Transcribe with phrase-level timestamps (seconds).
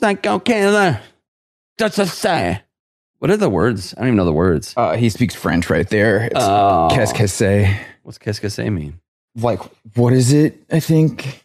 [0.00, 1.00] Psycho killer.
[1.78, 2.62] That's a say.
[3.18, 3.92] What are the words?
[3.96, 4.72] I don't even know the words.
[4.76, 6.24] Uh, he speaks French right there.
[6.24, 6.88] It's Oh.
[6.90, 7.68] qu'est-ce que c'est?
[8.02, 8.98] What's qu'est-ce que c'est mean?
[9.36, 9.60] Like,
[9.94, 10.56] what is it?
[10.72, 11.44] I think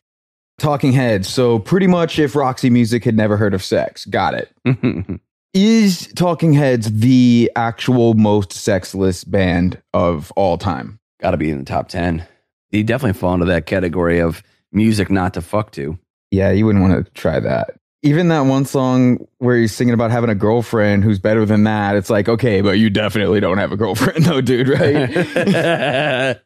[0.57, 1.27] Talking Heads.
[1.27, 4.49] So pretty much, if Roxy Music had never heard of sex, got it.
[5.53, 10.99] Is Talking Heads the actual most sexless band of all time?
[11.21, 12.25] Got to be in the top 10.
[12.71, 15.97] You definitely fall into that category of music not to fuck to.
[16.31, 17.71] Yeah, you wouldn't want to try that.
[18.05, 21.95] Even that one song where he's singing about having a girlfriend who's better than that,
[21.95, 25.09] it's like, okay, but you definitely don't have a girlfriend, though, dude, right?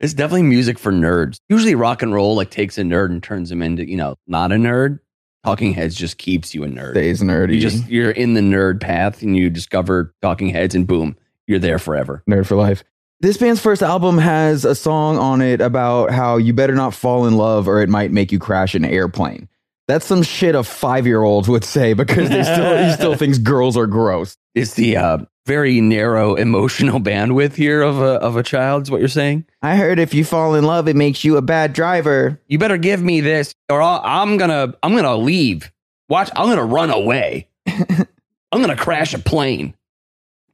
[0.00, 1.40] it's definitely music for nerds.
[1.50, 4.50] Usually rock and roll like takes a nerd and turns him into, you know, not
[4.50, 5.00] a nerd.
[5.44, 6.92] Talking Heads just keeps you a nerd.
[6.92, 7.56] Stays nerdy.
[7.56, 11.58] You just you're in the nerd path and you discover Talking Heads and boom, you're
[11.58, 12.22] there forever.
[12.26, 12.82] Nerd for life.
[13.20, 17.26] This band's first album has a song on it about how you better not fall
[17.26, 19.48] in love or it might make you crash an airplane.
[19.86, 23.38] That's some shit a five year olds would say because they still he still thinks
[23.38, 24.36] girls are gross.
[24.54, 28.84] It's the uh, very narrow emotional bandwidth here of a of a child.
[28.84, 29.44] Is what you're saying?
[29.62, 32.40] I heard if you fall in love, it makes you a bad driver.
[32.46, 35.70] You better give me this, or I'll, I'm gonna I'm gonna leave.
[36.08, 37.48] Watch, I'm gonna run away.
[37.66, 39.74] I'm gonna crash a plane.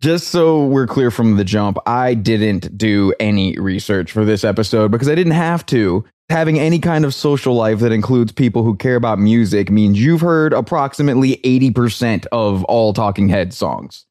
[0.01, 4.91] Just so we're clear from the jump, I didn't do any research for this episode
[4.91, 6.05] because I didn't have to.
[6.31, 10.21] Having any kind of social life that includes people who care about music means you've
[10.21, 14.07] heard approximately 80% of all Talking Head songs.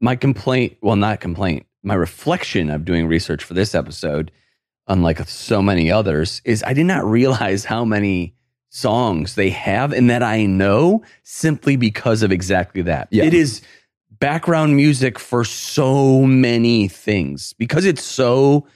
[0.00, 4.32] My complaint, well, not complaint, my reflection of doing research for this episode,
[4.88, 8.34] unlike so many others, is I did not realize how many
[8.70, 13.06] songs they have and that I know simply because of exactly that.
[13.12, 13.22] Yeah.
[13.22, 13.62] It is
[14.18, 18.66] background music for so many things because it's so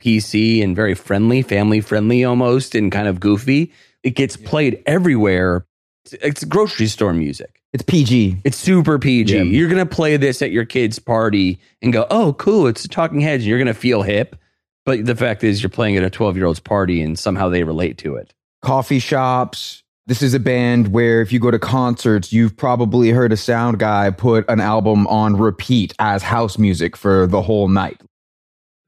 [0.00, 3.72] PC and very friendly, family friendly almost, and kind of goofy.
[4.02, 5.66] It gets played everywhere.
[6.04, 7.60] It's, it's grocery store music.
[7.72, 8.38] It's PG.
[8.44, 9.36] It's super PG.
[9.36, 9.42] Yeah.
[9.42, 12.66] You're gonna play this at your kid's party and go, "Oh, cool!
[12.66, 14.36] It's Talking Heads." And you're gonna feel hip.
[14.86, 17.64] But the fact is, you're playing at a 12 year old's party, and somehow they
[17.64, 18.32] relate to it.
[18.62, 19.82] Coffee shops.
[20.06, 23.80] This is a band where if you go to concerts, you've probably heard a sound
[23.80, 28.00] guy put an album on repeat as house music for the whole night.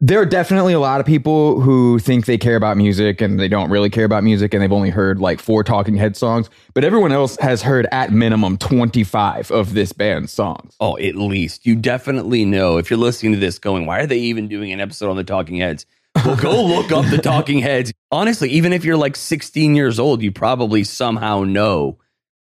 [0.01, 3.49] There are definitely a lot of people who think they care about music and they
[3.49, 6.85] don't really care about music and they've only heard like four Talking Head songs, but
[6.85, 10.77] everyone else has heard at minimum 25 of this band's songs.
[10.79, 14.19] Oh, at least you definitely know if you're listening to this, going, "Why are they
[14.19, 15.85] even doing an episode on the Talking Heads?"
[16.15, 17.93] Well, go look up the Talking Heads.
[18.13, 21.99] Honestly, even if you're like 16 years old, you probably somehow know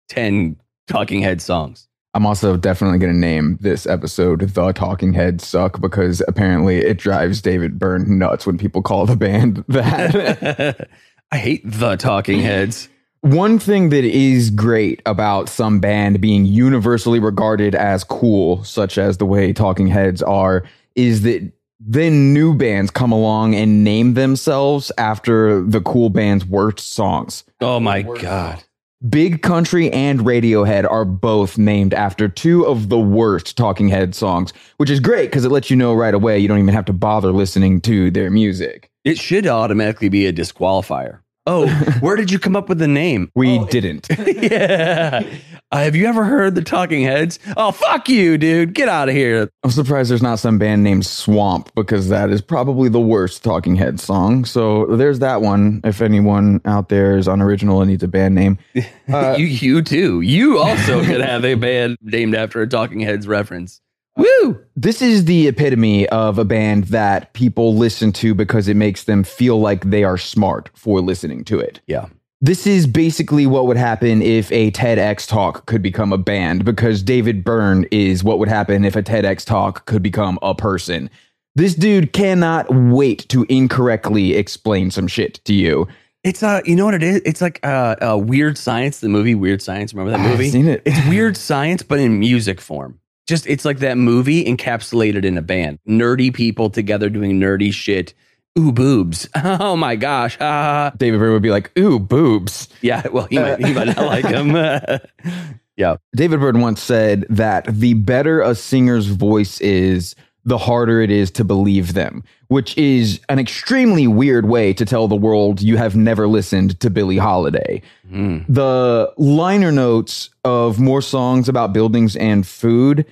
[0.09, 1.87] 10 Talking Head songs.
[2.15, 6.97] I'm also definitely going to name this episode The Talking Heads Suck because apparently it
[6.97, 10.89] drives David Byrne nuts when people call the band that.
[11.33, 12.87] I hate the Talking Heads.
[13.19, 19.17] One thing that is great about some band being universally regarded as cool, such as
[19.17, 20.63] the way Talking Heads are,
[20.95, 21.51] is that
[21.81, 27.43] then new bands come along and name themselves after the cool band's worst songs.
[27.59, 28.63] Oh my god.
[29.09, 34.53] Big Country and Radiohead are both named after two of the worst Talking Head songs,
[34.77, 36.93] which is great because it lets you know right away you don't even have to
[36.93, 38.89] bother listening to their music.
[39.03, 41.19] It should automatically be a disqualifier.
[41.45, 41.67] Oh,
[41.99, 43.29] where did you come up with the name?
[43.35, 44.07] We oh, didn't.
[44.27, 45.23] yeah.
[45.71, 47.39] Uh, have you ever heard the Talking Heads?
[47.57, 48.73] Oh, fuck you, dude.
[48.75, 49.49] Get out of here.
[49.63, 53.75] I'm surprised there's not some band named Swamp because that is probably the worst Talking
[53.75, 54.45] Head song.
[54.45, 55.81] So there's that one.
[55.83, 58.57] If anyone out there is unoriginal and needs a band name,
[59.11, 60.21] Uh, you, you too.
[60.21, 63.81] You also could have a band named after a Talking Heads reference.
[64.17, 64.59] Woo!
[64.77, 69.23] this is the epitome of a band that people listen to because it makes them
[69.25, 71.81] feel like they are smart for listening to it.
[71.85, 72.05] Yeah.
[72.45, 77.01] This is basically what would happen if a TEDx talk could become a band, because
[77.01, 81.09] David Byrne is what would happen if a TEDx talk could become a person.
[81.55, 85.87] This dude cannot wait to incorrectly explain some shit to you.
[86.23, 87.19] It's a, you know what it is?
[87.25, 89.91] It's like a, uh Weird Science, the movie Weird Science.
[89.91, 90.51] Remember that I've movie?
[90.51, 90.83] seen it.
[90.85, 92.99] It's Weird Science, but in music form.
[93.25, 95.79] just it's like that movie encapsulated in a band.
[95.89, 98.13] Nerdy people together doing nerdy shit.
[98.57, 99.27] Ooh, boobs.
[99.35, 100.37] Oh my gosh.
[100.39, 100.91] Ah.
[100.97, 102.67] David Byrne would be like, ooh, boobs.
[102.81, 104.55] Yeah, well, he might, he might not like him.
[105.77, 105.97] yeah.
[106.15, 110.15] David Byrne once said that the better a singer's voice is,
[110.45, 115.07] the harder it is to believe them, which is an extremely weird way to tell
[115.07, 117.81] the world you have never listened to Billie Holiday.
[118.11, 118.45] Mm.
[118.47, 123.05] The liner notes of more songs about buildings and food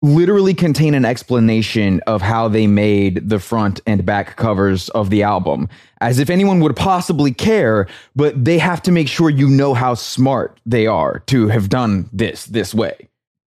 [0.00, 5.22] literally contain an explanation of how they made the front and back covers of the
[5.22, 5.68] album,
[6.00, 9.94] as if anyone would possibly care, but they have to make sure you know how
[9.94, 13.08] smart they are to have done this this way.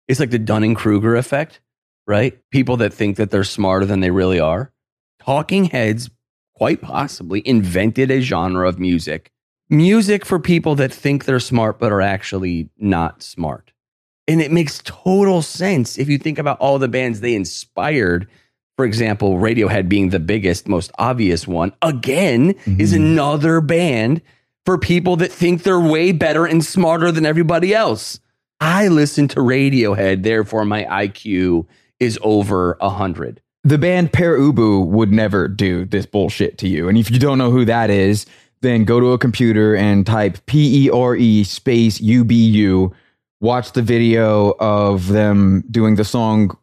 [0.08, 1.60] It's like the Dunning Kruger effect,
[2.06, 2.40] right?
[2.50, 4.72] People that think that they're smarter than they really are.
[5.20, 6.10] Talking heads,
[6.56, 9.32] quite possibly, invented a genre of music.
[9.70, 13.74] Music for people that think they're smart but are actually not smart.
[14.28, 18.28] And it makes total sense if you think about all the bands they inspired.
[18.76, 23.04] For example, Radiohead being the biggest, most obvious one, again, is mm-hmm.
[23.04, 24.22] another band
[24.66, 28.20] for people that think they're way better and smarter than everybody else.
[28.60, 31.66] I listen to Radiohead, therefore my IQ
[32.00, 33.42] is over a hundred.
[33.64, 36.88] The band Pere Ubu would never do this bullshit to you.
[36.90, 38.26] And if you don't know who that is,
[38.62, 42.94] then go to a computer and type P E R E space U B U.
[43.40, 46.58] Watch the video of them doing the song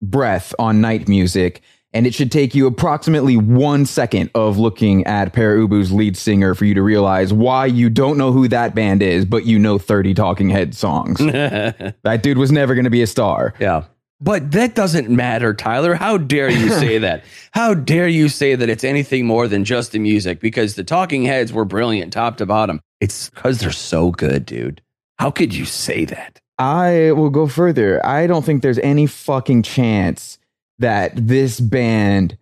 [0.00, 1.62] Breath on Night Music.
[1.94, 6.54] And it should take you approximately one second of looking at Pere Ubu's lead singer
[6.54, 9.78] for you to realize why you don't know who that band is, but you know
[9.78, 11.18] 30 Talking Head songs.
[11.18, 13.54] that dude was never going to be a star.
[13.58, 13.84] Yeah.
[14.20, 15.94] But that doesn't matter, Tyler.
[15.94, 17.24] How dare you say that?
[17.52, 20.40] How dare you say that it's anything more than just the music?
[20.40, 22.80] Because the Talking Heads were brilliant, top to bottom.
[23.00, 24.82] It's because they're so good, dude.
[25.18, 26.40] How could you say that?
[26.58, 28.04] I will go further.
[28.04, 30.38] I don't think there's any fucking chance
[30.78, 32.36] that this band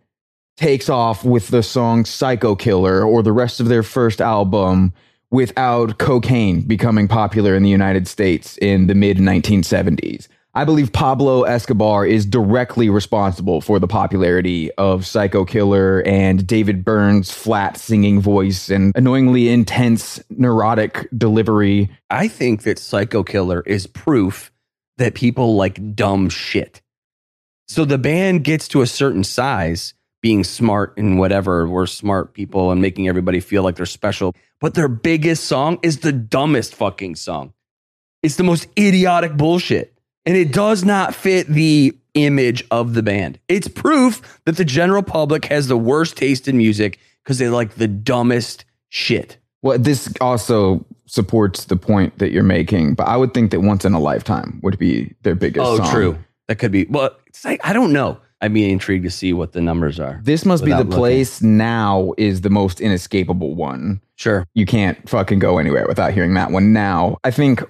[0.56, 4.92] takes off with the song Psycho Killer or the rest of their first album
[5.30, 10.28] without cocaine becoming popular in the United States in the mid 1970s.
[10.56, 16.82] I believe Pablo Escobar is directly responsible for the popularity of Psycho Killer and David
[16.82, 21.90] Byrne's flat singing voice and annoyingly intense neurotic delivery.
[22.08, 24.50] I think that Psycho Killer is proof
[24.96, 26.80] that people like dumb shit.
[27.68, 29.92] So the band gets to a certain size,
[30.22, 31.68] being smart and whatever.
[31.68, 34.34] We're smart people and making everybody feel like they're special.
[34.58, 37.52] But their biggest song is the dumbest fucking song.
[38.22, 39.92] It's the most idiotic bullshit.
[40.26, 43.38] And it does not fit the image of the band.
[43.48, 47.74] It's proof that the general public has the worst taste in music because they like
[47.76, 49.36] the dumbest shit.
[49.62, 53.84] Well, this also supports the point that you're making, but I would think that once
[53.84, 55.90] in a lifetime would be their biggest Oh, song.
[55.90, 56.18] true.
[56.48, 56.86] That could be.
[56.86, 58.18] Well, it's like, I don't know.
[58.40, 60.20] I'd be intrigued to see what the numbers are.
[60.22, 60.92] This must be the looking.
[60.92, 64.00] place now is the most inescapable one.
[64.16, 64.46] Sure.
[64.54, 67.16] You can't fucking go anywhere without hearing that one now.
[67.24, 67.62] I think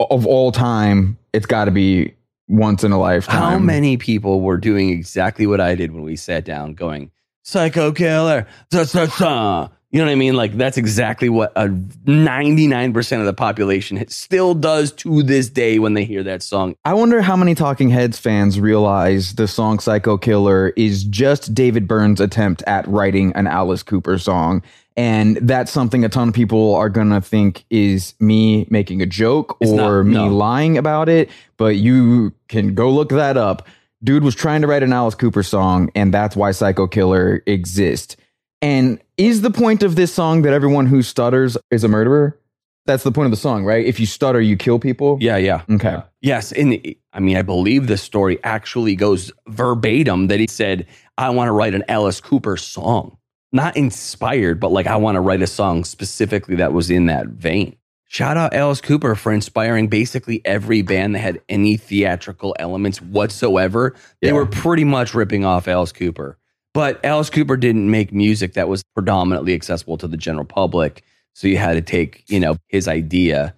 [0.00, 2.14] of all time, it's got to be
[2.48, 3.40] once in a lifetime.
[3.40, 7.10] How many people were doing exactly what I did when we sat down, going
[7.42, 8.46] "Psycho Killer"?
[8.70, 9.68] Da, da, da.
[9.90, 10.34] You know what I mean?
[10.34, 11.68] Like that's exactly what a
[12.04, 16.74] ninety-nine percent of the population still does to this day when they hear that song.
[16.84, 21.88] I wonder how many Talking Heads fans realize the song Psycho Killer is just David
[21.88, 24.62] Byrne's attempt at writing an Alice Cooper song.
[24.96, 29.58] And that's something a ton of people are to think is me making a joke
[29.60, 30.28] It's or not, me no.
[30.28, 31.28] lying about it.
[31.58, 33.66] But you can go look that up.
[34.02, 38.16] Dude was trying to write an Alice Cooper song, and that's why Psycho Killer exists.
[38.62, 42.38] And is the point of this song that everyone who stutters is a murderer?
[42.86, 43.84] That's the point of the song, right?
[43.84, 45.18] If you stutter, you kill people.
[45.20, 45.62] Yeah, yeah.
[45.70, 45.98] Okay.
[46.20, 46.78] Yes, and
[47.12, 50.86] I mean, I believe the story actually goes verbatim that he said,
[51.18, 53.15] "I want to write an Alice Cooper song,
[53.52, 57.28] not inspired, but like I want to write a song specifically that was in that
[57.28, 57.76] vein."
[58.08, 63.94] Shout out Alice Cooper for inspiring basically every band that had any theatrical elements whatsoever.
[64.22, 64.34] They Yeah.
[64.34, 66.38] were pretty much ripping off Alice Cooper.
[66.72, 71.02] But Alice Cooper didn't make music that was predominantly accessible to the general public.
[71.34, 73.54] So you had to take, you know, his idea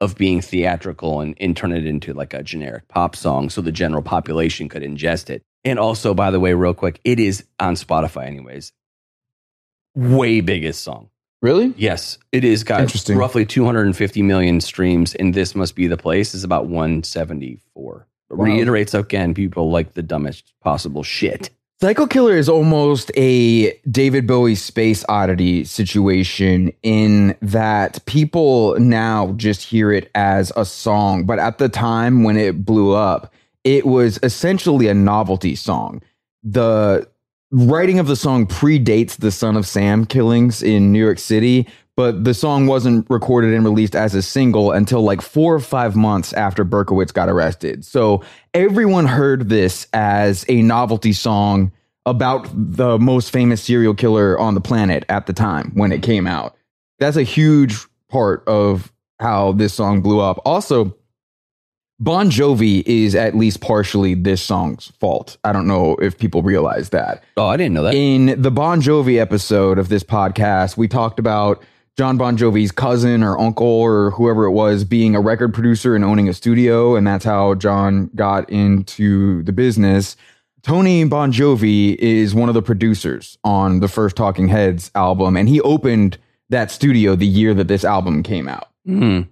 [0.00, 3.70] of being theatrical and, and turn it into like a generic pop song so the
[3.70, 5.42] general population could ingest it.
[5.62, 8.72] And also, by the way, real quick, it is on Spotify, anyways.
[9.94, 11.10] Way biggest song.
[11.42, 11.72] Really?
[11.76, 13.16] Yes, it is got Interesting.
[13.16, 18.06] roughly 250 million streams, and this must be the place is about 174.
[18.28, 18.44] Wow.
[18.44, 21.50] Reiterates again, people like the dumbest possible shit.
[21.80, 29.62] Psycho Killer is almost a David Bowie space oddity situation in that people now just
[29.62, 33.32] hear it as a song, but at the time when it blew up,
[33.64, 36.02] it was essentially a novelty song.
[36.42, 37.08] The
[37.50, 42.24] writing of the song predates the Son of Sam killings in New York City, but
[42.24, 46.32] the song wasn't recorded and released as a single until like four or five months
[46.32, 47.84] after Berkowitz got arrested.
[47.84, 48.22] So
[48.54, 51.72] everyone heard this as a novelty song
[52.06, 56.26] about the most famous serial killer on the planet at the time when it came
[56.26, 56.56] out.
[56.98, 57.76] That's a huge
[58.08, 60.40] part of how this song blew up.
[60.44, 60.96] Also,
[62.02, 65.36] Bon Jovi is at least partially this song's fault.
[65.44, 67.22] I don't know if people realize that.
[67.36, 67.94] Oh, I didn't know that.
[67.94, 71.62] In the Bon Jovi episode of this podcast, we talked about
[71.98, 76.02] Jon Bon Jovi's cousin or uncle or whoever it was being a record producer and
[76.02, 76.96] owning a studio.
[76.96, 80.16] And that's how John got into the business.
[80.62, 85.50] Tony Bon Jovi is one of the producers on the first Talking Heads album, and
[85.50, 86.16] he opened
[86.48, 88.68] that studio the year that this album came out.
[88.88, 89.28] Mm.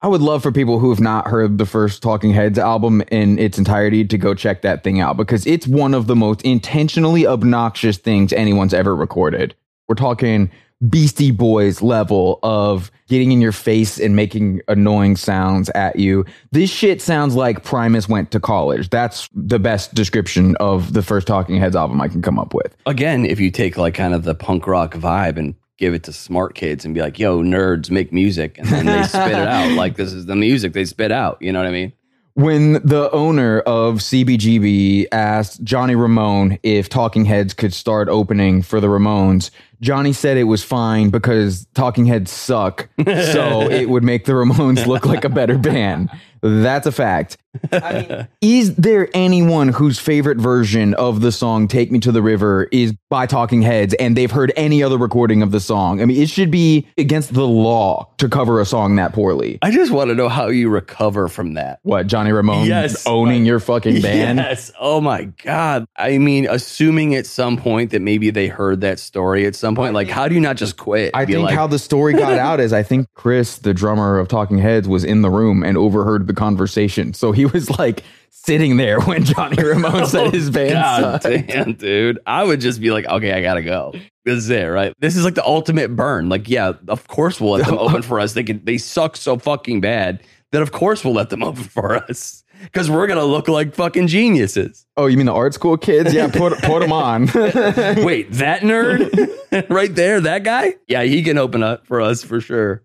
[0.00, 3.36] I would love for people who have not heard the first Talking Heads album in
[3.36, 7.26] its entirety to go check that thing out because it's one of the most intentionally
[7.26, 9.56] obnoxious things anyone's ever recorded.
[9.88, 10.52] We're talking
[10.88, 16.24] Beastie Boys level of getting in your face and making annoying sounds at you.
[16.52, 18.90] This shit sounds like Primus went to college.
[18.90, 22.76] That's the best description of the first Talking Heads album I can come up with.
[22.86, 26.12] Again, if you take like kind of the punk rock vibe and give it to
[26.12, 28.58] smart kids and be like, yo, nerds make music.
[28.58, 29.68] And then they spit it out.
[29.78, 31.40] Like, this is the music they spit out.
[31.40, 31.92] You know what I mean?
[32.34, 38.80] When the owner of CBGB asked Johnny Ramone if Talking Heads could start opening for
[38.80, 44.24] the Ramones, Johnny said it was fine because Talking Heads suck, so it would make
[44.24, 46.10] the Ramones look like a better band.
[46.40, 47.36] That's a fact.
[47.72, 52.22] I mean, is there anyone whose favorite version of the song Take Me to the
[52.22, 56.00] River is by Talking Heads and they've heard any other recording of the song?
[56.00, 59.58] I mean, it should be against the law to cover a song that poorly.
[59.62, 61.80] I just want to know how you recover from that.
[61.82, 63.04] What, Johnny Ramone Yes.
[63.06, 64.38] owning your fucking band?
[64.38, 64.70] Yes.
[64.78, 65.86] Oh my God.
[65.96, 69.94] I mean, assuming at some point that maybe they heard that story at some point,
[69.94, 71.10] like, how do you not just quit?
[71.14, 74.18] I Be think like, how the story got out is I think Chris, the drummer
[74.18, 77.14] of Talking Heads, was in the room and overheard the conversation.
[77.14, 81.48] So he was like sitting there when Johnny Ramone oh, said his band God sucked.
[81.48, 82.18] damn, dude.
[82.26, 83.92] I would just be like, okay, I gotta go.
[84.24, 84.92] This is it, right?
[85.00, 86.28] This is like the ultimate burn.
[86.28, 88.34] Like, yeah, of course we'll let them open for us.
[88.34, 90.22] They can they suck so fucking bad
[90.52, 92.44] that of course we'll let them open for us.
[92.62, 94.86] Because we're gonna look like fucking geniuses.
[94.96, 96.12] Oh, you mean the art school kids?
[96.12, 97.26] Yeah, put put them on.
[97.34, 100.74] Wait, that nerd right there, that guy?
[100.86, 102.82] Yeah, he can open up for us for sure.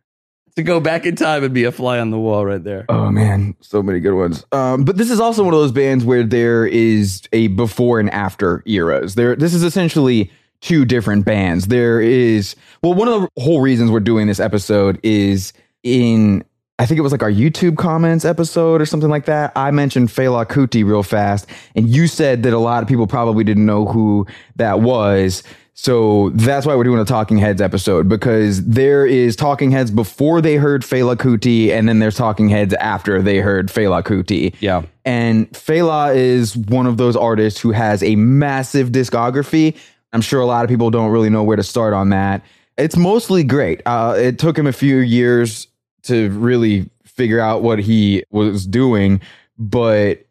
[0.55, 2.85] To go back in time and be a fly on the wall right there.
[2.87, 4.45] Oh man, so many good ones.
[4.51, 8.09] Um, but this is also one of those bands where there is a before and
[8.11, 9.15] after eras.
[9.15, 11.67] There, this is essentially two different bands.
[11.67, 16.43] There is well, one of the whole reasons we're doing this episode is in
[16.79, 19.51] I think it was like our YouTube comments episode or something like that.
[19.55, 23.43] I mentioned Fela Kuti real fast, and you said that a lot of people probably
[23.43, 24.25] didn't know who
[24.55, 25.43] that was.
[25.75, 30.41] So that's why we're doing a Talking Heads episode because there is Talking Heads before
[30.41, 34.55] they heard Fela Kuti, and then there's Talking Heads after they heard Fela Kuti.
[34.59, 34.83] Yeah.
[35.05, 39.77] And Fela is one of those artists who has a massive discography.
[40.11, 42.43] I'm sure a lot of people don't really know where to start on that.
[42.77, 43.81] It's mostly great.
[43.85, 45.67] Uh, it took him a few years
[46.03, 49.21] to really figure out what he was doing,
[49.57, 50.25] but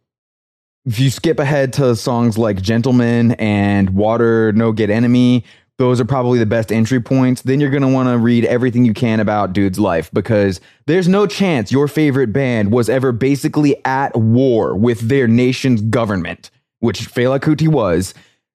[0.85, 5.45] if you skip ahead to songs like Gentleman and Water No Get Enemy,
[5.79, 7.43] those are probably the best entry points.
[7.43, 11.09] Then you're going to want to read everything you can about Dude's life because there's
[11.09, 16.51] no chance your favorite band was ever basically at war with their nation's government,
[16.81, 18.15] which Fela Kuti was.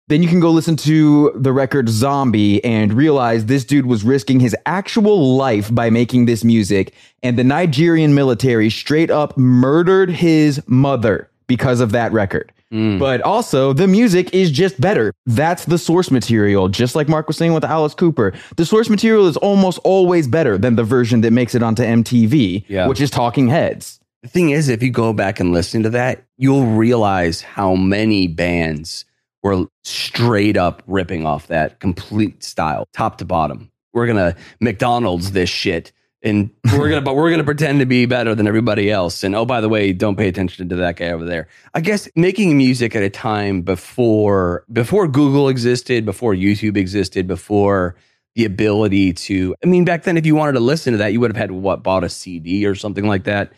[0.07, 4.39] Then you can go listen to the record Zombie and realize this dude was risking
[4.39, 6.93] his actual life by making this music.
[7.23, 12.51] And the Nigerian military straight up murdered his mother because of that record.
[12.71, 12.99] Mm.
[12.99, 15.11] But also, the music is just better.
[15.25, 18.33] That's the source material, just like Mark was saying with Alice Cooper.
[18.57, 22.65] The source material is almost always better than the version that makes it onto MTV,
[22.67, 22.87] Yeah.
[22.87, 23.99] which is Talking Heads.
[24.21, 28.27] The thing is, if you go back and listen to that, you'll realize how many
[28.27, 29.05] bands
[29.45, 33.71] were straight up ripping off that complete style, top to bottom.
[33.93, 35.91] We're gonna McDonald's this shit,
[36.23, 39.23] and we're gonna, but we're gonna pretend to be better than everybody else.
[39.23, 41.47] And oh, by the way, don't pay attention to that guy over there.
[41.75, 47.95] I guess making music at a time before before Google existed, before YouTube existed, before
[48.33, 51.21] the ability to i mean back then if you wanted to listen to that you
[51.21, 53.53] would have had what bought a cd or something like that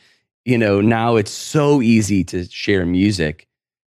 [0.46, 3.48] you know now it's so easy to share music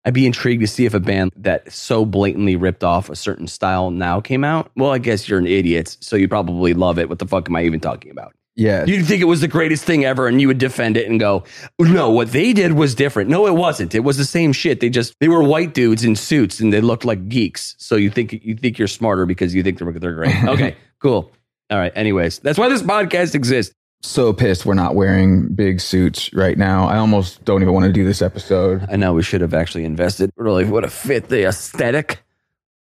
[0.07, 3.47] i'd be intrigued to see if a band that so blatantly ripped off a certain
[3.47, 7.09] style now came out well i guess you're an idiot so you probably love it
[7.09, 8.87] what the fuck am i even talking about Yeah.
[8.87, 11.45] You'd think it was the greatest thing ever and you would defend it and go,
[11.79, 13.29] no, what they did was different.
[13.29, 13.95] No, it wasn't.
[13.95, 14.81] It was the same shit.
[14.81, 17.75] They just, they were white dudes in suits and they looked like geeks.
[17.77, 20.35] So you think, you think you're smarter because you think they're, they're great.
[20.49, 21.31] Okay, cool.
[21.69, 21.93] All right.
[21.95, 23.75] Anyways, that's why this podcast exists.
[24.03, 26.87] So pissed we're not wearing big suits right now.
[26.87, 28.87] I almost don't even want to do this episode.
[28.91, 30.31] I know we should have actually invested.
[30.37, 32.23] Really would have fit the aesthetic.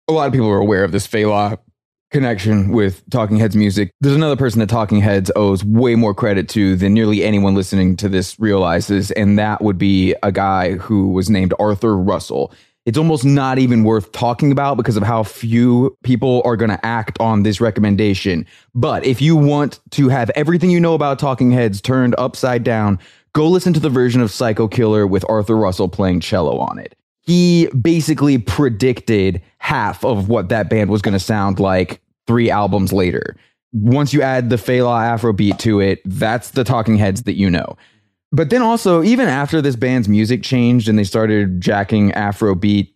[0.09, 1.59] A lot of people are aware of this Fela
[2.11, 3.93] connection with Talking Heads music.
[4.01, 7.97] There's another person that Talking Heads owes way more credit to than nearly anyone listening
[7.97, 12.53] to this realizes, and that would be a guy who was named Arthur Russell.
[12.87, 16.87] It's almost not even worth talking about because of how few people are going to
[16.87, 18.47] act on this recommendation.
[18.75, 22.99] But if you want to have everything you know about Talking Heads turned upside down,
[23.35, 26.97] go listen to the version of Psycho Killer with Arthur Russell playing cello on it.
[27.21, 32.95] He basically predicted half of what that band was going to sound like three albums
[32.95, 33.37] later.
[33.73, 37.77] Once you add the Fela Afrobeat to it, that's the Talking Heads that you know.
[38.33, 42.93] But then also, even after this band's music changed and they started jacking Afrobeat,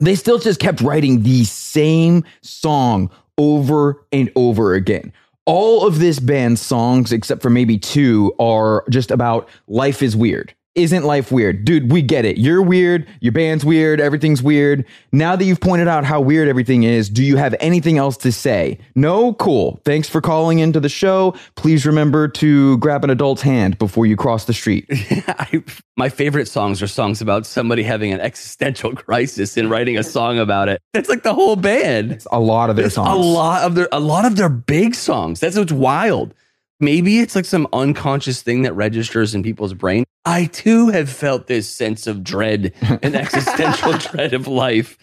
[0.00, 5.12] they still just kept writing the same song over and over again.
[5.46, 10.54] All of this band's songs, except for maybe two, are just about life is weird.
[10.74, 11.64] Isn't life weird?
[11.64, 12.36] Dude, we get it.
[12.36, 13.06] You're weird.
[13.20, 14.00] Your band's weird.
[14.00, 14.84] Everything's weird.
[15.12, 18.32] Now that you've pointed out how weird everything is, do you have anything else to
[18.32, 18.78] say?
[18.96, 19.34] No?
[19.34, 19.80] Cool.
[19.84, 21.36] Thanks for calling into the show.
[21.54, 24.86] Please remember to grab an adult's hand before you cross the street.
[24.90, 25.62] I,
[25.96, 30.40] my favorite songs are songs about somebody having an existential crisis and writing a song
[30.40, 30.82] about it.
[30.92, 32.24] That's like the whole band.
[32.32, 33.10] A lot of their It's songs.
[33.10, 35.38] A lot of their a lot of their big songs.
[35.38, 36.34] That's what's wild.
[36.84, 40.04] Maybe it's like some unconscious thing that registers in people's brain.
[40.26, 42.72] I too have felt this sense of dread
[43.02, 44.98] and existential dread of life.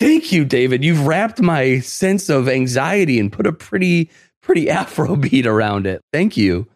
[0.00, 0.84] Thank you, David.
[0.84, 4.10] You've wrapped my sense of anxiety and put a pretty,
[4.42, 6.00] pretty Afro beat around it.
[6.12, 6.66] Thank you.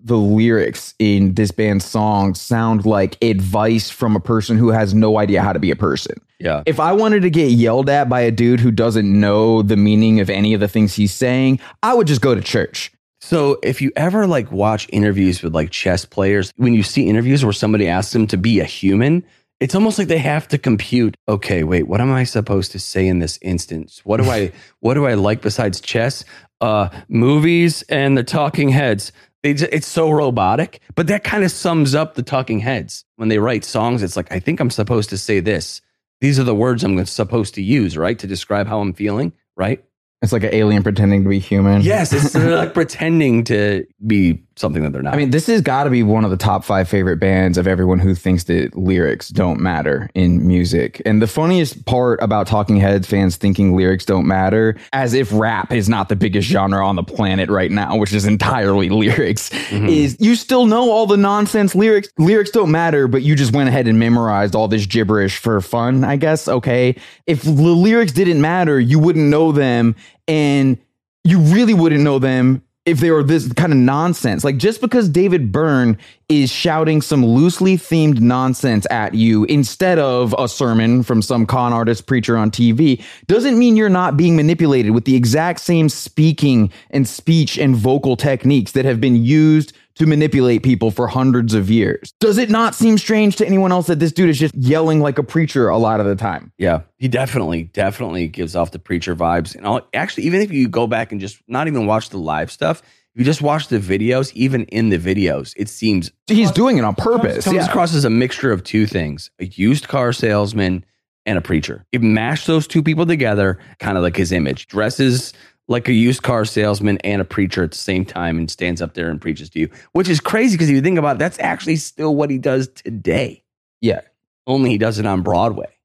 [0.00, 5.18] the lyrics in this band's song sound like advice from a person who has no
[5.18, 6.14] idea how to be a person.
[6.38, 6.62] Yeah.
[6.66, 10.20] If I wanted to get yelled at by a dude who doesn't know the meaning
[10.20, 12.92] of any of the things he's saying, I would just go to church.
[13.26, 17.44] So if you ever like watch interviews with like chess players, when you see interviews
[17.44, 19.24] where somebody asks them to be a human,
[19.58, 23.08] it's almost like they have to compute, okay, wait, what am I supposed to say
[23.08, 24.00] in this instance?
[24.04, 26.24] What do I what do I like besides chess?
[26.60, 29.10] Uh movies and the talking heads.
[29.42, 33.04] They ju- it's so robotic, but that kind of sums up the talking heads.
[33.16, 35.80] When they write songs, it's like I think I'm supposed to say this.
[36.20, 38.20] These are the words I'm supposed to use, right?
[38.20, 39.84] To describe how I'm feeling, right?
[40.26, 41.82] It's like an alien pretending to be human.
[41.82, 45.14] Yes, it's they're like pretending to be something that they're not.
[45.14, 47.66] I mean, this has got to be one of the top five favorite bands of
[47.66, 51.00] everyone who thinks that lyrics don't matter in music.
[51.06, 55.72] And the funniest part about Talking Heads fans thinking lyrics don't matter, as if rap
[55.72, 59.86] is not the biggest genre on the planet right now, which is entirely lyrics, mm-hmm.
[59.86, 62.08] is you still know all the nonsense lyrics.
[62.18, 66.02] Lyrics don't matter, but you just went ahead and memorized all this gibberish for fun,
[66.02, 66.48] I guess.
[66.48, 66.96] Okay.
[67.26, 69.94] If the lyrics didn't matter, you wouldn't know them.
[70.28, 70.78] And
[71.24, 74.44] you really wouldn't know them if they were this kind of nonsense.
[74.44, 80.34] Like just because David Byrne is shouting some loosely themed nonsense at you instead of
[80.38, 84.92] a sermon from some con artist preacher on TV doesn't mean you're not being manipulated
[84.92, 90.06] with the exact same speaking and speech and vocal techniques that have been used to
[90.06, 92.12] manipulate people for hundreds of years.
[92.20, 95.18] Does it not seem strange to anyone else that this dude is just yelling like
[95.18, 96.52] a preacher a lot of the time?
[96.58, 99.54] Yeah, he definitely, definitely gives off the preacher vibes.
[99.54, 102.50] And I'll, actually, even if you go back and just not even watch the live
[102.50, 102.82] stuff,
[103.14, 106.84] if you just watch the videos, even in the videos, it seems He's doing it
[106.84, 107.44] on purpose.
[107.44, 107.66] comes yeah.
[107.66, 110.84] across as a mixture of two things: a used car salesman
[111.24, 111.86] and a preacher.
[111.92, 114.66] You mashed those two people together, kind of like his image.
[114.66, 115.32] Dresses
[115.68, 118.94] like a used car salesman and a preacher at the same time, and stands up
[118.94, 121.38] there and preaches to you, which is crazy because if you think about it, that's
[121.40, 123.42] actually still what he does today.
[123.80, 124.02] Yeah.
[124.46, 125.76] Only he does it on Broadway.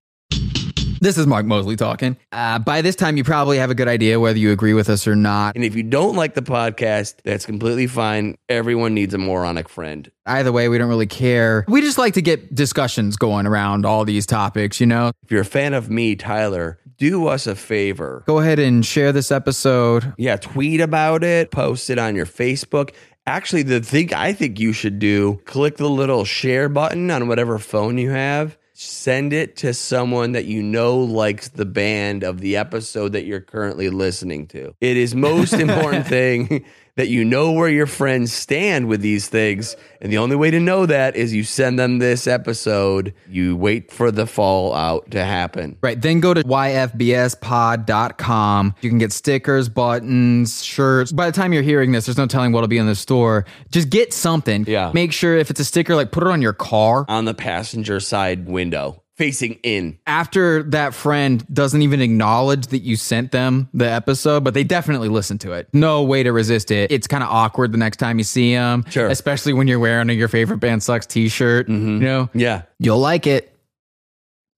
[1.02, 2.16] This is Mark Mosley talking.
[2.32, 5.08] Uh, by this time, you probably have a good idea whether you agree with us
[5.08, 5.56] or not.
[5.56, 8.38] And if you don't like the podcast, that's completely fine.
[8.50, 10.12] Everyone needs a moronic friend.
[10.28, 11.66] Either way, we don't really care.
[11.68, 15.12] We just like to get discussions going around all these topics, you know?
[15.24, 18.24] If you're a fan of me, Tyler, do us a favor.
[18.28, 20.14] Go ahead and share this episode.
[20.20, 22.94] Yeah, tweet about it, post it on your Facebook.
[23.26, 27.58] Actually, the thing I think you should do, click the little share button on whatever
[27.58, 28.56] phone you have.
[28.84, 33.40] Send it to someone that you know likes the band of the episode that you're
[33.40, 34.74] currently listening to.
[34.82, 36.66] It is most important thing
[36.96, 39.76] that you know where your friends stand with these things.
[40.02, 43.14] And the only way to know that is you send them this episode.
[43.30, 45.78] You wait for the fallout to happen.
[45.82, 46.02] Right.
[46.02, 48.76] Then go to yfbspod.com.
[48.82, 51.12] You can get stickers, buttons, shirts.
[51.12, 53.46] By the time you're hearing this, there's no telling what'll be in the store.
[53.72, 54.66] Just get something.
[54.68, 54.92] Yeah.
[54.94, 57.06] Make sure if it's a sticker, like put it on your car.
[57.08, 60.00] On the passenger side window, facing in.
[60.08, 65.10] After that friend doesn't even acknowledge that you sent them the episode, but they definitely
[65.10, 65.70] listen to it.
[65.74, 66.92] No way to resist it.
[66.92, 68.84] It's kind of awkward the next time you see them.
[68.90, 69.08] Sure.
[69.10, 71.68] Especially when you're wearing a your favorite band sucks t-shirt.
[71.68, 71.88] Mm-hmm.
[71.88, 72.64] You know, Yeah.
[72.80, 73.56] you'll like it.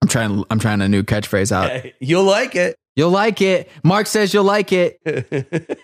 [0.02, 0.44] I'm trying.
[0.50, 1.86] I'm trying a new catchphrase out.
[2.00, 2.76] You'll like it.
[2.96, 3.70] You'll like it.
[3.84, 5.00] Mark says you'll like it.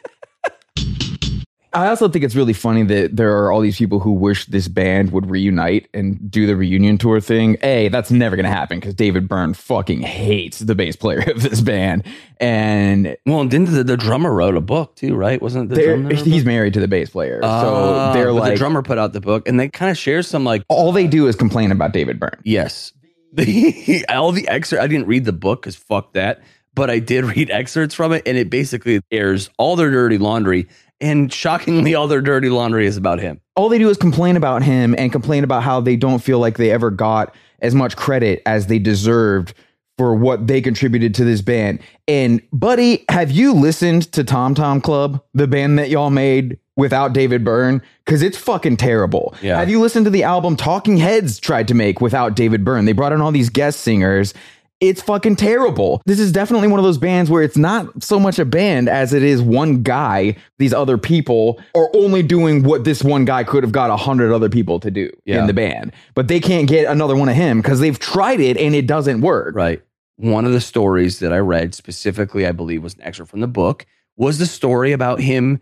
[1.71, 4.67] I also think it's really funny that there are all these people who wish this
[4.67, 7.57] band would reunite and do the reunion tour thing.
[7.61, 11.43] A, that's never going to happen because David Byrne fucking hates the bass player of
[11.43, 12.05] this band.
[12.39, 15.39] And Well, and didn't the, the drummer wrote a book too, right?
[15.41, 16.13] Wasn't it the drummer?
[16.15, 17.39] he's married to the bass player.
[17.43, 20.23] Ah, so they're like, the drummer put out the book, and they kind of share
[20.23, 22.39] some like all they do is complain about David Byrne.
[22.43, 22.93] yes,
[24.09, 24.81] all the excerpt.
[24.81, 26.41] I didn't read the book because fuck that,
[26.73, 30.67] but I did read excerpts from it, and it basically airs all their dirty laundry,
[31.01, 33.39] and shockingly, all their dirty laundry is about him.
[33.55, 36.57] all they do is complain about him and complain about how they don't feel like
[36.57, 39.53] they ever got as much credit as they deserved
[39.97, 41.79] for what they contributed to this band.
[42.07, 47.11] And buddy, have you listened to Tom Tom Club, the band that y'all made without
[47.11, 47.81] David Byrne?
[48.05, 49.35] Because it's fucking terrible.
[49.41, 49.59] Yeah.
[49.59, 52.85] Have you listened to the album Talking Heads tried to make without David Byrne?
[52.85, 54.33] They brought in all these guest singers.
[54.81, 56.01] It's fucking terrible.
[56.05, 59.13] This is definitely one of those bands where it's not so much a band as
[59.13, 63.63] it is one guy, these other people are only doing what this one guy could
[63.63, 65.41] have got a hundred other people to do Yeah.
[65.41, 65.91] in the band.
[66.15, 69.19] But they can't get another one of him because they've tried it and it doesn't
[69.19, 69.53] work.
[69.53, 69.81] Right.
[70.15, 73.47] One of the stories that I read specifically, I believe, was an excerpt from the
[73.47, 75.59] book, was the story about him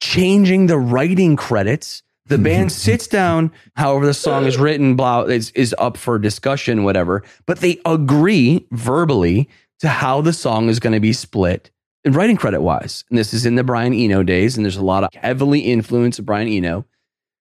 [0.00, 2.02] changing the writing credits.
[2.26, 2.44] The mm-hmm.
[2.44, 7.22] band sits down, however the song is written, blah, is, is up for discussion, whatever,
[7.46, 9.48] but they agree verbally
[9.80, 11.70] to how the song is going to be split
[12.04, 13.04] and writing credit wise.
[13.10, 16.18] And this is in the Brian Eno days, and there's a lot of heavily influence
[16.18, 16.86] of Brian Eno.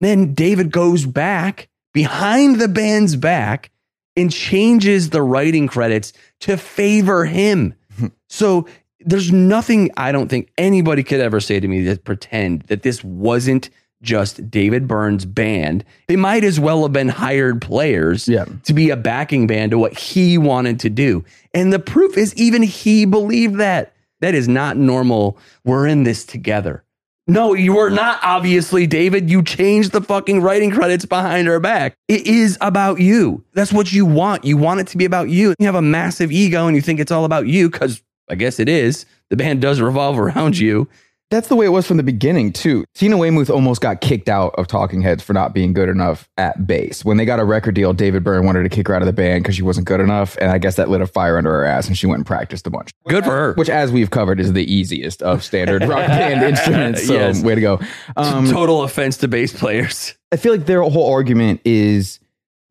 [0.02, 3.72] Then David goes back behind the band's back
[4.16, 7.76] and changes the writing credits to favor him.
[7.98, 8.08] Hmm.
[8.28, 8.68] so
[9.06, 13.04] there's nothing I don't think anybody could ever say to me that pretend that this
[13.04, 13.70] wasn't
[14.04, 15.84] just David Byrne's band.
[16.08, 18.46] They might as well have been hired players Yeah.
[18.64, 21.24] to be a backing band to what he wanted to do.
[21.54, 23.94] And the proof is even he believed that.
[24.22, 25.38] That is not normal.
[25.66, 26.84] We're in this together.
[27.26, 29.30] No, you were not, obviously, David.
[29.30, 31.96] You changed the fucking writing credits behind our back.
[32.10, 33.44] It is about you.
[33.54, 34.44] That's what you want.
[34.44, 35.54] You want it to be about you.
[35.58, 38.60] You have a massive ego and you think it's all about you because I guess
[38.60, 39.06] it is.
[39.30, 40.90] The band does revolve around you.
[41.32, 42.86] That's the way it was from the beginning, too.
[42.94, 46.68] Tina Weymouth almost got kicked out of Talking Heads for not being good enough at
[46.68, 47.04] bass.
[47.04, 49.14] When they got a record deal, David Byrne wanted to kick her out of the
[49.14, 50.38] band because she wasn't good enough.
[50.40, 52.68] And I guess that lit a fire under her ass and she went and practiced
[52.68, 52.92] a bunch.
[53.08, 53.54] Good for her.
[53.56, 57.08] Which, as we've covered, is the easiest of standard rock band instruments.
[57.08, 57.42] So, Yes.
[57.42, 57.80] way to go.
[58.16, 60.16] Um, Total offense to bass players.
[60.32, 62.20] I feel like their whole argument is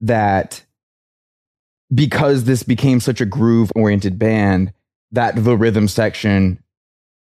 [0.02, 0.64] that
[1.92, 4.72] because this became such a groove oriented band,
[5.10, 6.61] that the rhythm section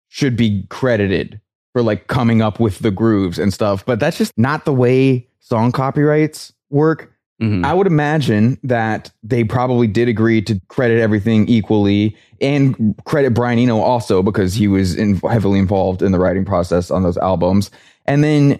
[0.09, 1.39] should be credited
[1.73, 3.85] for like coming up with the grooves and stuff.
[3.85, 7.13] But that's just not the way song copyrights work.
[7.41, 7.63] Mhm.
[7.63, 13.59] I would imagine that they probably did agree to credit everything equally and credit Brian
[13.59, 17.69] Eno also because he was in, heavily involved in the writing process on those albums.
[18.05, 18.59] And then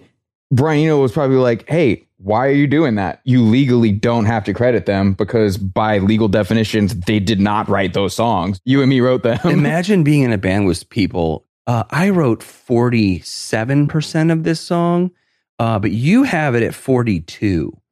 [0.52, 3.20] Brian Eno was probably like, hey, why are you doing that?
[3.24, 7.94] You legally don't have to credit them because by legal definitions, they did not write
[7.94, 8.60] those songs.
[8.64, 9.38] You and me wrote them.
[9.44, 11.46] Imagine being in a band with people.
[11.66, 15.12] Uh, I wrote 47% of this song,
[15.58, 17.72] uh, but you have it at 42.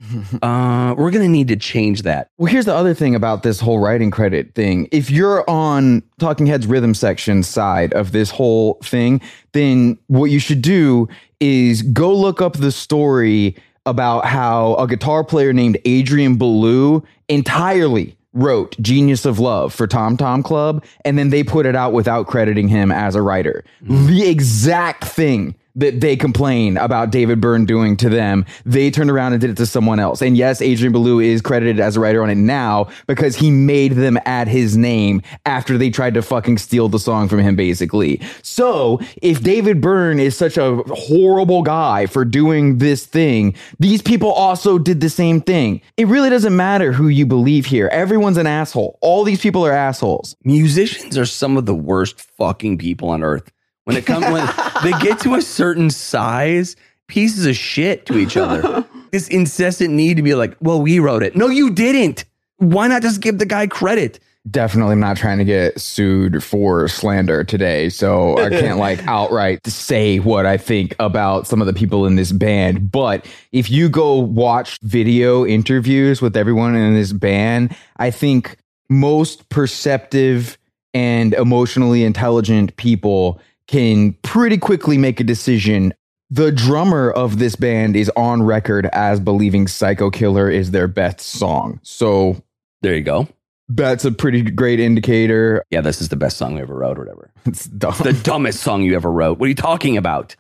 [0.43, 2.29] Uh, we're going to need to change that.
[2.39, 4.89] Well, here's the other thing about this whole writing credit thing.
[4.93, 9.21] If you're on Talking Heads rhythm section side of this whole thing,
[9.53, 11.09] then what you should do
[11.41, 13.57] is go look up the story
[13.87, 20.17] about how a guitar player named Adrian Belew entirely wrote Genius of Love for Tom
[20.17, 23.65] Tom Club, and then they put it out without crediting him as a writer.
[23.83, 24.07] Mm-hmm.
[24.07, 29.33] The exact thing that they complain about David Byrne doing to them, they turned around
[29.33, 30.23] and did it to someone else.
[30.23, 33.93] And yes, Adrian Belew is credited as a writer on it now because he made
[33.93, 38.21] them add his name after they tried to fucking steal the song from him, basically.
[38.43, 44.33] So if David Byrne is such a horrible guy for doing this thing, these people
[44.33, 45.83] also did the same thing.
[45.97, 47.89] It really doesn't matter who you believe here.
[47.89, 48.99] Everyone's an asshole.
[49.03, 50.37] All these people are assholes.
[50.45, 53.53] Musicians are some of the worst fucking people on earth.
[53.85, 54.45] When it comes when
[54.83, 58.85] they get to a certain size, pieces of shit to each other.
[59.13, 61.37] This incessant need to be like, well, we wrote it.
[61.37, 62.25] No, you didn't.
[62.59, 64.19] Why not just give the guy credit?
[64.51, 67.89] Definitely not trying to get sued for slander today.
[67.89, 72.17] So I can't like outright say what I think about some of the people in
[72.17, 72.93] this band.
[72.93, 78.57] But if you go watch video interviews with everyone in this band, I think
[78.91, 80.59] most perceptive
[80.93, 85.93] and emotionally intelligent people can pretty quickly make a decision.
[86.31, 91.21] The drummer of this band is on record as believing Psycho Killer is their best
[91.21, 91.79] song.
[91.83, 92.43] So
[92.83, 93.29] There you go.
[93.69, 95.63] that's a pretty great indicator.
[95.71, 97.31] Yeah, this is the best song we ever wrote, or whatever.
[97.47, 97.95] It's dumb.
[98.03, 99.39] The dumbest song you ever wrote.
[99.39, 100.35] What are you talking about?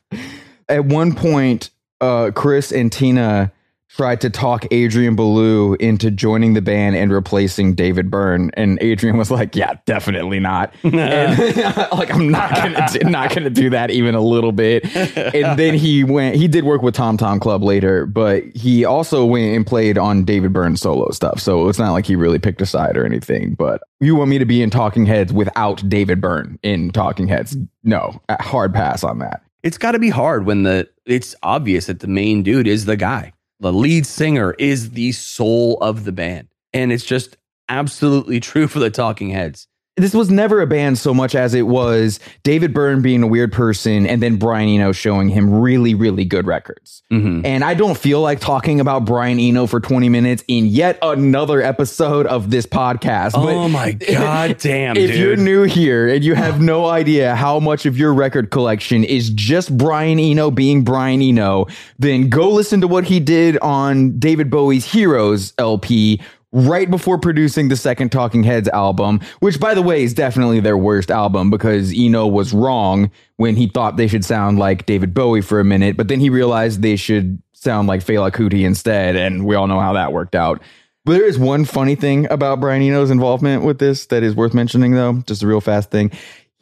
[0.69, 3.53] At one point, uh, Chris and Tina
[3.88, 9.16] tried to talk Adrian Belew into joining the band and replacing David Byrne, and Adrian
[9.16, 11.57] was like, "Yeah, definitely not." and,
[11.92, 14.85] like, I'm not gonna do, not gonna do that even a little bit.
[15.16, 16.37] And then he went.
[16.37, 20.25] He did work with Tom Tom Club later, but he also went and played on
[20.25, 21.40] David Byrne's solo stuff.
[21.40, 23.55] So it's not like he really picked a side or anything.
[23.55, 27.57] But you want me to be in Talking Heads without David Byrne in Talking Heads?
[27.85, 29.42] No, hard pass on that.
[29.62, 32.96] It's got to be hard when the it's obvious that the main dude is the
[32.96, 33.33] guy.
[33.61, 36.49] The lead singer is the soul of the band.
[36.73, 37.37] And it's just
[37.69, 39.69] absolutely true for the Talking Heads.
[39.97, 43.51] This was never a band so much as it was David Byrne being a weird
[43.53, 47.03] person and then Brian Eno showing him really, really good records.
[47.11, 47.43] Mhm.
[47.47, 51.63] And I don't feel like talking about Brian Eno for 20 minutes in yet another
[51.63, 53.33] episode of this podcast.
[53.35, 55.19] Oh my god damn, if dude.
[55.21, 59.31] you're new here and you have no idea how much of your record collection is
[59.31, 61.67] just Brian Eno being Brian Eno,
[61.99, 66.21] then go listen to what he did on David Bowie's Heroes LP
[66.53, 70.77] right before producing the second Talking Heads album, which by the way is definitely their
[70.77, 75.43] worst album because Eno was wrong when he thought they should sound like David Bowie
[75.43, 79.45] for a minute, but then he realized they should sound like Fela Kuti instead, and
[79.45, 80.63] we all know how that worked out.
[81.05, 84.55] But there is one funny thing about Brian Eno's involvement with this that is worth
[84.55, 85.23] mentioning, though.
[85.27, 86.11] Just a real fast thing.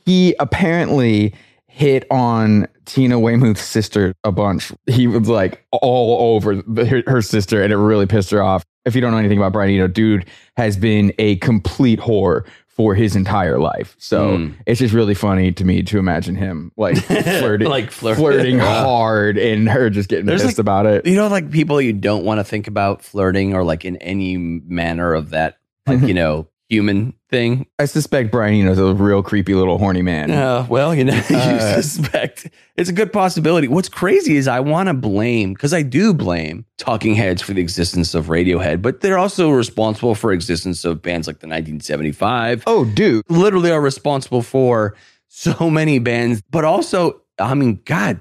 [0.05, 1.35] He apparently
[1.67, 4.71] hit on Tina Weymouth's sister a bunch.
[4.87, 8.65] He was like all over the, her, her sister, and it really pissed her off.
[8.85, 12.95] If you don't know anything about Brian Eno, dude has been a complete whore for
[12.95, 13.95] his entire life.
[13.99, 14.55] So Mm.
[14.67, 19.39] it's just really funny to me to imagine him like flirting, Like flirt- flirting hard,
[19.39, 21.07] and her just getting There's, pissed like- about it.
[21.07, 24.37] you know, like people you don't want to think about flirting or like in any
[24.37, 27.67] manner of that, like, you know, human thing.
[27.79, 30.31] I suspect Brian Eno's a real creepy little horny man.
[30.31, 33.69] Uh, well, you know, you Uh, suspect it's a good possibility.
[33.69, 37.61] What's crazy is I want to blame because I do blame Talking Heads for the
[37.61, 42.65] existence of Radiohead, but they're also responsible for existence of bands like the 1975.
[42.67, 43.25] Oh, dude.
[43.31, 44.95] Literally are responsible for
[45.29, 48.21] so many bands, but also, I mean, God,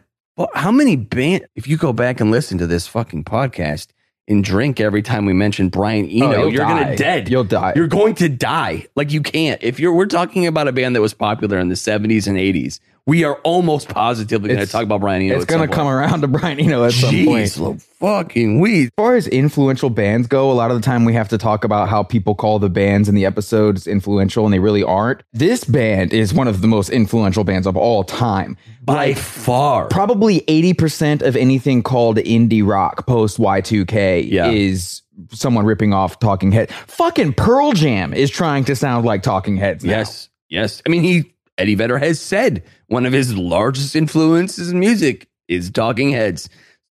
[0.55, 1.45] how many band?
[1.55, 3.87] If you go back and listen to this fucking podcast
[4.27, 6.83] and drink every time we mention Brian Eno, Oh, you'll you're die.
[6.83, 7.29] gonna dead.
[7.29, 7.73] You'll die.
[7.75, 8.88] You're going to die.
[8.95, 9.62] Like you can't.
[9.63, 12.79] If you're we're talking about a band that was popular in the 70s and 80s,
[13.05, 15.35] we are almost positively going to talk about Brian Eno.
[15.35, 17.47] it's gonna come around to Brian Eno at some point.
[17.47, 18.85] Jeez, fucking weed.
[18.85, 21.63] As far as influential bands go, a lot of the time we have to talk
[21.65, 25.21] about how people call the bands in the episodes influential, and they really aren't.
[25.33, 28.55] This band is one of the most influential bands of all time.
[28.81, 29.87] By far.
[29.87, 34.49] Probably 80% of anything called indie rock post Y2K Yeah.
[34.51, 36.71] is someone ripping off Talking Heads.
[36.87, 39.83] Fucking Pearl Jam is trying to sound like Talking Heads.
[39.83, 39.91] now.
[39.97, 40.29] Yes.
[40.49, 40.81] Yes.
[40.85, 45.69] I mean, he Eddie Vedder has said one of his largest influences in music is
[45.69, 46.49] Talking Heads.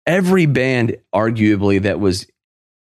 [0.07, 2.27] Every band, arguably, that was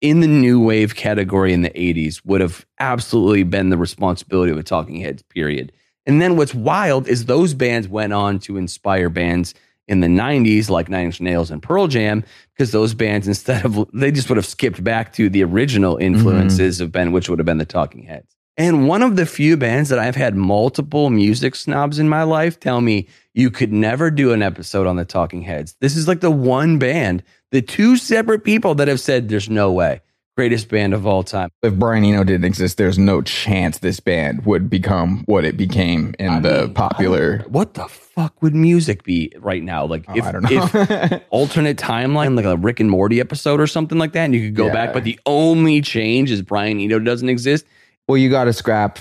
[0.00, 4.58] in the new wave category in the 80s would have absolutely been the responsibility of
[4.58, 5.72] a Talking Heads, period.
[6.04, 9.54] And then what's wild is those bands went on to inspire bands
[9.88, 13.88] in the 90s like Nine Inch Nails and Pearl Jam because those bands instead of
[13.92, 16.14] they just would have skipped back to the original mm-hmm.
[16.14, 18.36] influences of Ben which would have been the Talking Heads.
[18.58, 22.60] And one of the few bands that I've had multiple music snobs in my life
[22.60, 25.74] tell me you could never do an episode on the Talking Heads.
[25.80, 29.72] This is like the one band, the two separate people that have said there's no
[29.72, 30.02] way.
[30.36, 31.50] Greatest band of all time.
[31.62, 36.14] If Brian Eno didn't exist, there's no chance this band would become what it became
[36.18, 37.44] in I the mean, popular.
[37.48, 39.84] What the fuck would music be right now?
[39.86, 40.68] Like Oh, if, I don't know.
[40.74, 44.40] if alternate timeline, like a Rick and Morty episode or something like that, and you
[44.48, 44.72] could go Yeah.
[44.72, 47.66] back, but the only change is Brian Eno doesn't exist.
[48.12, 48.98] Well, you got to scrap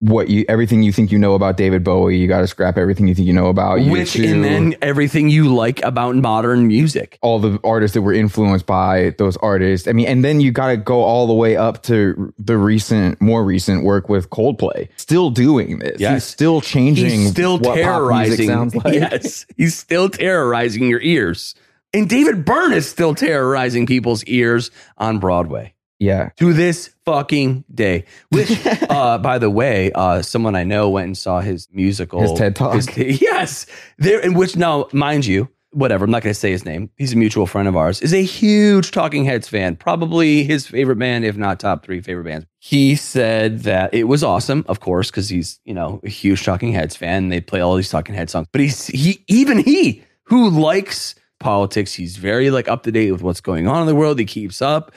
[0.00, 2.18] what you everything you think you know about David Bowie.
[2.18, 5.30] You got to scrap everything you think you know about Which U2, and then everything
[5.30, 7.18] you like about modern music.
[7.22, 9.88] all the artists that were influenced by those artists.
[9.88, 13.18] I mean, and then you got to go all the way up to the recent,
[13.22, 14.88] more recent work with Coldplay.
[14.96, 15.98] Still doing this.
[15.98, 16.12] Yes.
[16.12, 17.08] He's still changing.
[17.20, 18.46] He's still what pop music terrorizing.
[18.48, 18.94] sounds like.
[18.94, 21.54] Yes, he's still terrorizing your ears.
[21.94, 26.30] And David Byrne is still terrorizing people's ears on Broadway Yeah.
[26.36, 28.04] to this fucking day.
[28.30, 28.50] Which,
[28.90, 32.56] uh, by the way, uh, someone I know went and saw his musical, His TED
[32.56, 32.74] Talk?
[32.88, 33.66] his- yes,
[33.98, 34.20] there.
[34.20, 36.04] In which now, mind you, whatever.
[36.04, 36.90] I'm not going to say his name.
[36.96, 38.00] He's a mutual friend of ours.
[38.00, 39.76] Is a huge Talking Heads fan.
[39.76, 42.46] Probably his favorite band, if not top three favorite bands.
[42.60, 46.72] He said that it was awesome, of course, because he's you know a huge Talking
[46.72, 47.28] Heads fan.
[47.28, 51.92] They play all these Talking Heads songs, but he's he even he who likes politics.
[51.92, 54.18] He's very like up to date with what's going on in the world.
[54.18, 54.92] He keeps up.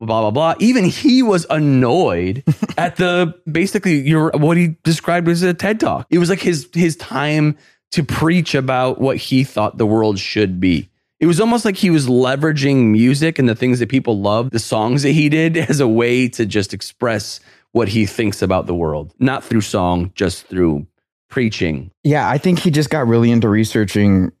[0.00, 0.54] Blah blah blah.
[0.60, 2.42] Even he was annoyed
[2.78, 6.06] at the basically your what he described as a TED talk.
[6.10, 7.58] It was like his his time
[7.92, 10.88] to preach about what he thought the world should be.
[11.18, 14.58] It was almost like he was leveraging music and the things that people love, the
[14.58, 17.40] songs that he did, as a way to just express
[17.72, 20.86] what he thinks about the world, not through song, just through
[21.28, 21.90] preaching.
[22.02, 22.28] Yeah.
[22.28, 24.32] I think he just got really into researching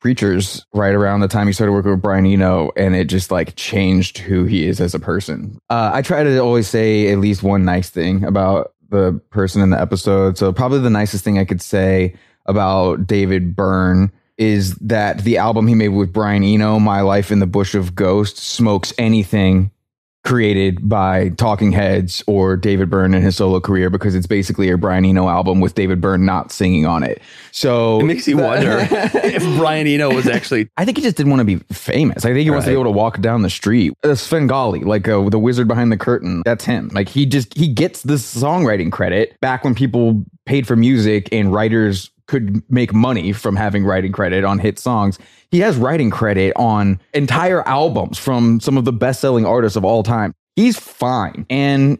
[0.00, 3.56] preachers right around the time he started working with Brian Eno, and it just like
[3.56, 5.58] changed who he is as a person.
[5.68, 9.70] Uh, I try to always say at least one nice thing about the person in
[9.70, 10.38] the episode.
[10.38, 12.14] So probably the nicest thing I could say
[12.46, 17.40] about David Byrne is that the album he made with Brian Eno, My Life in
[17.40, 19.70] the Bush of Ghosts, smokes anything
[20.24, 24.76] created by Talking Heads or David Byrne in his solo career because it's basically a
[24.76, 27.22] Brian Eno album with David Byrne not singing on it.
[27.52, 31.30] So It makes you wonder if Brian Eno was actually I think he just didn't
[31.30, 32.24] want to be famous.
[32.24, 33.94] I think he wants to be able to walk down the street.
[34.02, 36.90] Uh, Svengali, like uh, the wizard behind the curtain, that's him.
[36.92, 41.52] Like he just he gets this songwriting credit back when people paid for music and
[41.52, 45.18] writers could make money from having writing credit on hit songs.
[45.50, 50.02] He has writing credit on entire albums from some of the best-selling artists of all
[50.02, 50.34] time.
[50.54, 51.98] He's fine and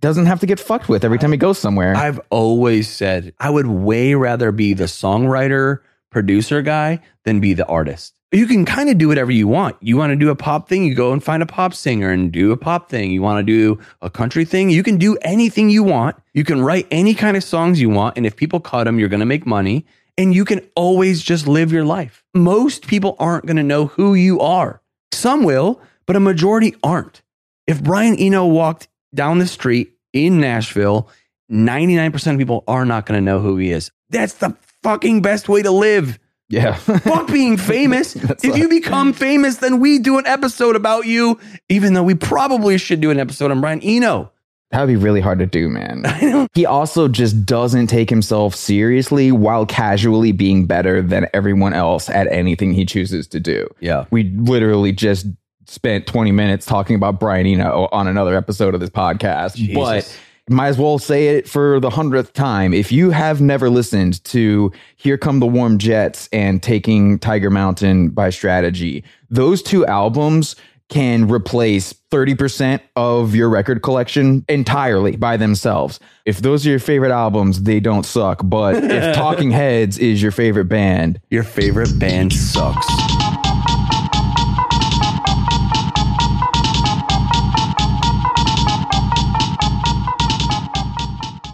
[0.00, 1.94] doesn't have to get fucked with every time he goes somewhere.
[1.96, 7.66] I've always said I would way rather be the songwriter, producer guy than be the
[7.66, 8.14] artist.
[8.36, 9.76] You can kind of do whatever you want.
[9.80, 12.30] You want to do a pop thing, you go and find a pop singer and
[12.30, 13.10] do a pop thing.
[13.10, 16.16] You want to do a country thing, you can do anything you want.
[16.34, 18.18] You can write any kind of songs you want.
[18.18, 19.86] And if people cut them, you're going to make money
[20.18, 22.24] and you can always just live your life.
[22.34, 24.82] Most people aren't going to know who you are.
[25.12, 27.22] Some will, but a majority aren't.
[27.66, 31.08] If Brian Eno walked down the street in Nashville,
[31.50, 33.90] 99% of people are not going to know who he is.
[34.10, 36.18] That's the fucking best way to live.
[36.48, 36.74] Yeah.
[36.74, 38.16] Fuck being famous.
[38.46, 42.78] If you become famous, then we do an episode about you, even though we probably
[42.78, 44.30] should do an episode on Brian Eno.
[44.70, 46.04] That would be really hard to do, man.
[46.54, 52.26] He also just doesn't take himself seriously while casually being better than everyone else at
[52.28, 53.68] anything he chooses to do.
[53.80, 54.06] Yeah.
[54.10, 55.26] We literally just
[55.66, 59.56] spent 20 minutes talking about Brian Eno on another episode of this podcast.
[59.56, 59.74] Jesus.
[59.74, 62.72] But might as well say it for the hundredth time.
[62.72, 68.10] If you have never listened to Here Come the Warm Jets and Taking Tiger Mountain
[68.10, 70.54] by Strategy, those two albums
[70.88, 75.98] can replace 30% of your record collection entirely by themselves.
[76.24, 78.40] If those are your favorite albums, they don't suck.
[78.44, 82.86] But if Talking Heads is your favorite band, Your favorite band sucks.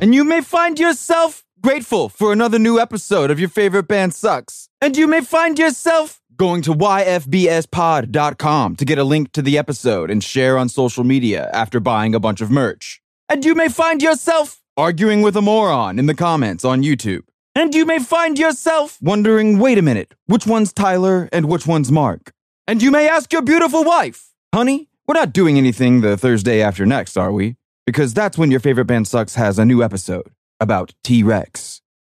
[0.02, 4.68] And you may find yourself grateful for another new episode of your favorite band sucks.
[4.80, 7.16] And you may find yourself going to yfbspod.com
[8.76, 12.20] to get a link to the episode and share on social media after buying a
[12.20, 13.00] bunch of merch.
[13.28, 17.22] And you may find yourself arguing with a moron in the comments on YouTube.
[17.54, 21.92] And you may find yourself wondering, wait a minute, which one's Tyler and which one's
[21.92, 22.32] Mark?
[22.66, 26.84] And you may ask your beautiful wife, honey, we're not doing anything the Thursday after
[26.84, 27.54] next, are we?
[27.86, 31.81] Because that's when your favorite band sucks has a new episode about T Rex.